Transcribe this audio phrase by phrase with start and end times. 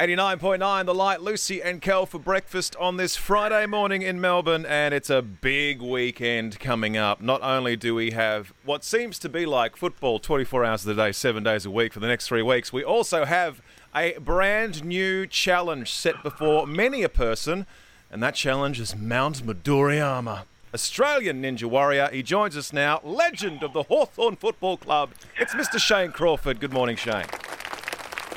[0.00, 4.94] 89.9 The Light, Lucy and Kel for breakfast on this Friday morning in Melbourne, and
[4.94, 7.20] it's a big weekend coming up.
[7.20, 11.12] Not only do we have what seems to be like football 24 hours a day,
[11.12, 13.60] seven days a week for the next three weeks, we also have
[13.94, 17.66] a brand new challenge set before many a person,
[18.10, 20.44] and that challenge is Mount Midoriyama.
[20.72, 22.08] Australian Ninja Warrior.
[22.10, 25.10] He joins us now, legend of the Hawthorn Football Club.
[25.38, 25.78] It's Mr.
[25.78, 26.58] Shane Crawford.
[26.58, 27.26] Good morning, Shane.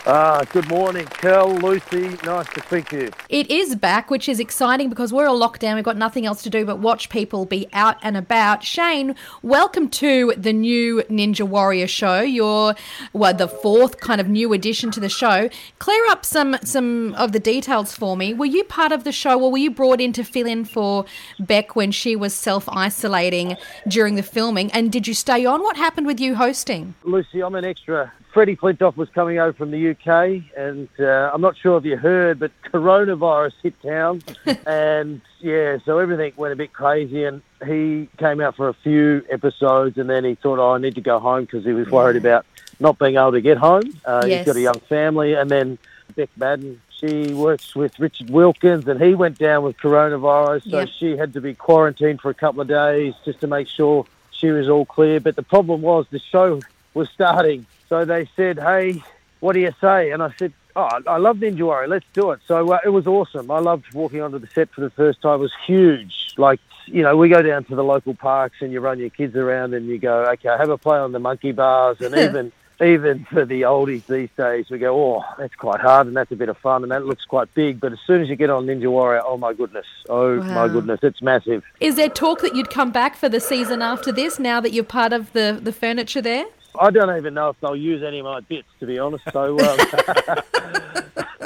[0.05, 2.09] Ah, good morning, Kel, Lucy.
[2.25, 3.11] Nice to speak to you.
[3.29, 5.75] It is back, which is exciting because we're all locked down.
[5.75, 8.65] We've got nothing else to do but watch people be out and about.
[8.65, 12.19] Shane, welcome to the new Ninja Warrior show.
[12.19, 12.75] You're
[13.13, 15.47] well, the fourth kind of new addition to the show.
[15.79, 18.33] Clear up some some of the details for me.
[18.33, 21.05] Were you part of the show, or were you brought in to fill in for
[21.39, 23.55] Bec when she was self isolating
[23.87, 24.69] during the filming?
[24.73, 25.61] And did you stay on?
[25.61, 26.93] What happened with you hosting?
[27.05, 31.39] Lucy, I'm an extra Freddie Flintoff was coming over from the UK, and uh, I'm
[31.41, 34.23] not sure if you heard, but coronavirus hit town,
[34.65, 37.25] and yeah, so everything went a bit crazy.
[37.25, 40.95] And he came out for a few episodes, and then he thought, "Oh, I need
[40.95, 42.43] to go home" because he was worried about
[42.79, 43.83] not being able to get home.
[44.03, 44.39] Uh, Yes.
[44.39, 45.77] He's got a young family, and then
[46.15, 46.77] Bec Maddern.
[46.89, 50.89] She works with Richard Wilkins, and he went down with coronavirus, so Yep.
[50.89, 54.49] she had to be quarantined for a couple of days just to make sure she
[54.49, 55.19] was all clear.
[55.19, 56.61] But the problem was the show
[56.95, 59.03] was starting, so they said, "Hey,
[59.39, 61.87] what do you say?" And I said, "Oh, I love Ninja Warrior.
[61.87, 63.51] Let's do it." So uh, it was awesome.
[63.51, 65.35] I loved walking onto the set for the first time.
[65.35, 66.33] It was huge.
[66.35, 69.35] Like you know, we go down to the local parks and you run your kids
[69.35, 72.51] around and you go, "Okay, have a play on the monkey bars," and even.
[72.81, 76.35] Even for the oldies these days, we go, oh, that's quite hard and that's a
[76.35, 77.79] bit of fun and that looks quite big.
[77.79, 80.99] But as soon as you get on Ninja Warrior, oh my goodness, oh my goodness,
[81.03, 81.63] it's massive.
[81.79, 84.39] Is there talk that you'd come back for the season after this?
[84.39, 86.45] Now that you're part of the the furniture there?
[86.79, 89.23] I don't even know if they'll use any of my bits, to be honest.
[89.31, 89.77] So um,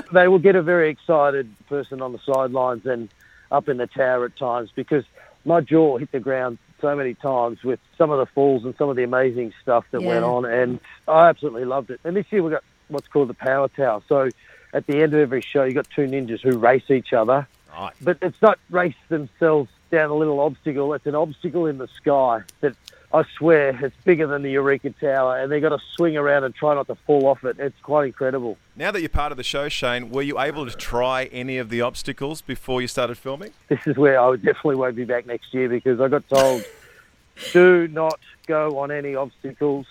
[0.13, 3.09] they will get a very excited person on the sidelines and
[3.51, 5.03] up in the tower at times because
[5.45, 8.89] my jaw hit the ground so many times with some of the falls and some
[8.89, 11.99] of the amazing stuff that went on, and I absolutely loved it.
[12.03, 14.01] And this year we got what's called the Power Tower.
[14.07, 14.29] So
[14.73, 17.93] at the end of every show, you got two ninjas who race each other Right.
[18.01, 20.93] but it's not race themselves down a little obstacle.
[20.93, 22.75] It's an obstacle in the sky that
[23.13, 26.53] I swear it's bigger than the Eureka Tower, and they've got to swing around and
[26.53, 27.57] try not to fall off it.
[27.57, 28.57] It's quite incredible.
[28.75, 31.69] Now that you're part of the show, Shane, were you able to try any of
[31.69, 33.51] the obstacles before you started filming?
[33.69, 36.65] This is where I would definitely won't be back next year because I got told
[37.53, 39.85] do not go on any obstacles.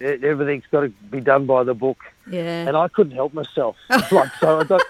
[0.00, 1.98] E- Everything's got to be done by the book,
[2.30, 2.66] Yeah.
[2.68, 3.76] and I couldn't help myself.
[4.10, 4.82] like so, I got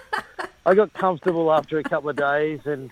[0.65, 2.91] I got comfortable after a couple of days, and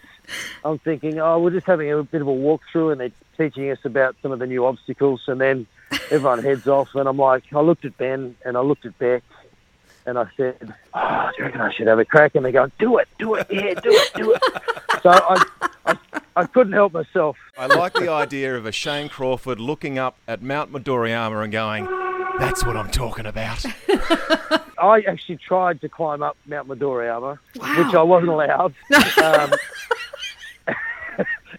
[0.63, 3.79] I'm thinking, oh, we're just having a bit of a walkthrough, and they're teaching us
[3.83, 5.67] about some of the new obstacles, and then
[6.11, 9.23] everyone heads off, and I'm like, I looked at Ben and I looked at Bec,
[10.05, 12.35] and I said, oh, do you reckon I should have a crack?
[12.35, 14.41] And they go, do it, do it, yeah, do it, do it.
[15.01, 15.43] so I,
[15.85, 15.97] I,
[16.35, 17.37] I couldn't help myself.
[17.57, 21.85] I like the idea of a Shane Crawford looking up at Mount Midoriyama and going,
[22.37, 23.65] that's what I'm talking about.
[24.77, 28.73] I actually tried to climb up Mount Midoriyama, which I wasn't allowed.
[29.23, 29.53] um,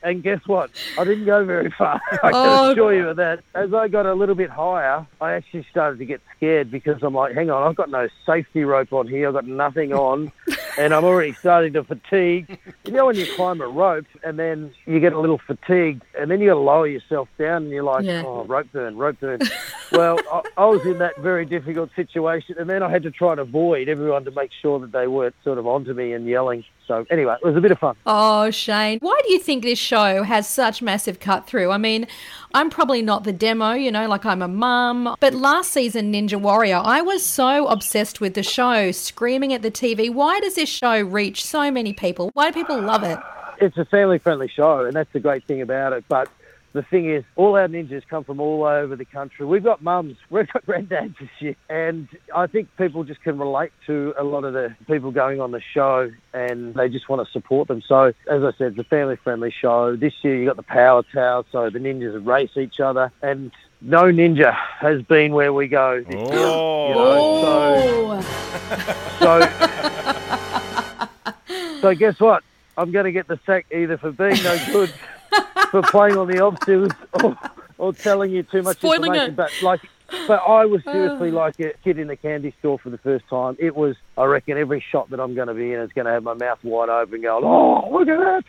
[0.07, 0.71] and guess what?
[0.99, 2.01] I didn't go very far.
[2.23, 2.71] I can Oh.
[2.73, 3.41] assure you of that.
[3.55, 7.15] As I got a little bit higher, I actually started to get scared because I'm
[7.15, 9.29] like, hang on, I've got no safety rope on here.
[9.29, 10.31] I've got nothing on.
[10.79, 12.59] and I'm already starting to fatigue.
[12.85, 16.31] You know when you climb a rope and then you get a little fatigued and
[16.31, 18.23] then you got to lower yourself down and you're like, Yeah.
[18.27, 19.41] oh, rope burn, rope burn.
[19.93, 23.33] well, I, I was in that very difficult situation and then I had to try
[23.33, 26.65] and avoid everyone to make sure that they weren't sort of onto me and yelling.
[26.87, 27.97] So anyway, it was a bit of fun.
[28.07, 28.99] Oh, Shane.
[29.01, 31.71] Why do you think this show has such massive cut through?
[31.71, 32.07] I mean,
[32.55, 35.17] I'm probably not the demo, you know, like I'm a mum.
[35.19, 39.71] But last season, Ninja Warrior, I was so obsessed with the show, screaming at the
[39.71, 40.13] TV.
[40.13, 42.31] Why does this show reach so many people?
[42.35, 43.19] Why do people love it?
[43.61, 46.05] It's a family friendly show and that's the great thing about it.
[46.09, 46.29] But
[46.77, 49.47] the thing is, all our ninjas come from all over the country.
[49.47, 51.57] We've got mums, we've got granddads this year.
[51.69, 55.51] And I think people just can relate to a lot of the people going on
[55.51, 57.83] the show and they just want to support them.
[57.83, 59.97] So, as I said, it's a family friendly show.
[59.97, 63.11] This year you've got the Power Tower, so the ninjas race each other.
[63.23, 66.03] And no ninja has been where we go.
[66.03, 68.21] this year, you know, Oh,
[69.21, 71.09] so, oh.
[71.81, 72.43] so guess what?
[72.79, 74.93] I'm going to get the sack either for being no good,
[75.71, 79.31] for playing on the obstacles, or, oh, or oh, telling you too much Spoiling information.
[79.31, 79.37] it.
[79.37, 79.81] But like
[80.29, 83.57] But I was seriously like a kid in the candy store for the first time.
[83.59, 86.13] It was, I reckon, every shot that I'm going to be in is going to
[86.13, 88.45] have my mouth wide open, going, "Oh, look at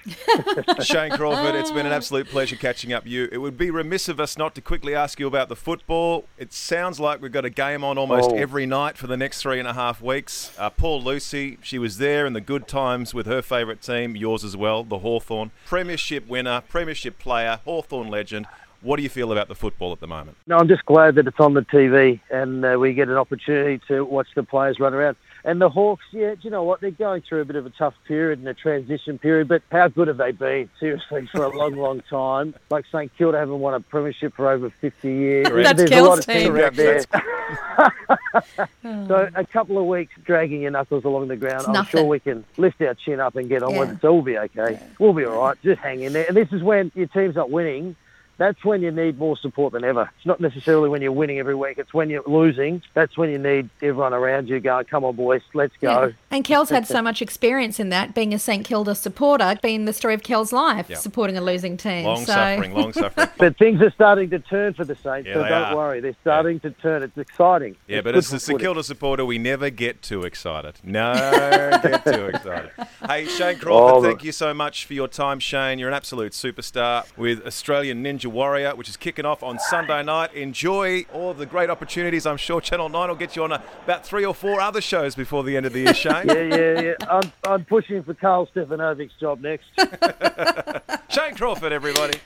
[0.76, 3.28] that!" Shane Crawford, it's been an absolute pleasure catching up with you.
[3.32, 6.26] It would be remiss of us not to quickly ask you about the football.
[6.38, 8.36] It sounds like we've got a game on almost Oh.
[8.36, 10.52] every night for the next three and a half weeks.
[10.58, 14.44] Uh, Paul Lucy, she was there in the good times with her favourite team, yours
[14.44, 15.52] as well, the Hawthorn.
[15.66, 18.46] Premiership winner, Premiership player, Hawthorn legend.
[18.82, 20.38] What do you feel about the football at the moment?
[20.46, 23.82] No, I'm just glad that it's on the TV and uh, we get an opportunity
[23.88, 25.18] to watch the players run around.
[25.44, 26.82] And the Hawks, yeah, do you know what?
[26.82, 29.88] They're going through a bit of a tough period and a transition period, but how
[29.88, 30.70] good have they been?
[30.80, 32.54] Seriously, for a long, long time.
[32.70, 35.48] Like St Kilda haven't won a premiership for over 50 years.
[35.48, 36.54] That's There's a lot of Kel's team.
[36.54, 37.04] teams out there.
[39.08, 42.00] So a couple of weeks dragging your knuckles along the ground, It's I'm nothing.
[42.00, 43.96] sure we can lift our chin up and get on with Yeah.
[43.96, 44.02] it.
[44.02, 44.80] So we'll be okay.
[45.00, 45.58] We'll be all right.
[45.64, 46.26] Just hang in there.
[46.28, 47.96] And this is when your team's not winning.
[48.38, 50.10] That's when you need more support than ever.
[50.18, 51.78] It's not necessarily when you're winning every week.
[51.80, 52.84] It's when you're losing.
[52.94, 56.12] That's when you need everyone around you going, "Come on, boys, let's go." Yeah.
[56.30, 59.94] And Kel's had so much experience in that, being a St Kilda supporter, being the
[59.94, 60.98] story of Kel's life, Yeah.
[60.98, 62.06] supporting a losing team.
[62.06, 63.30] Long so suffering, long suffering.
[63.38, 65.76] But things are starting to turn for the Saints, Yeah, so don't are.
[65.76, 66.00] worry.
[66.02, 67.04] They're starting to turn.
[67.04, 67.76] It's exciting.
[67.88, 68.60] Yeah, It's but as a St.
[68.60, 70.76] Kilda supporter, we never get too excited.
[70.84, 71.14] No,
[71.84, 72.72] get too excited.
[73.08, 75.80] Hey, Shane Crawford, Oh, thank you so much for your time, Shane.
[75.80, 80.34] You're an absolute superstar with Australian Ninja Warrior, which is kicking off on Sunday night.
[80.34, 82.26] Enjoy all of the great opportunities.
[82.26, 85.16] I'm sure Channel 9 will get you on a, about three or four other shows
[85.16, 86.17] before the end of the year, Shane.
[86.26, 86.94] Yeah, yeah, yeah.
[87.10, 89.66] I'm, I'm pushing for Karl Stefanovic's job next.
[91.10, 92.20] Shane Crawford, everybody.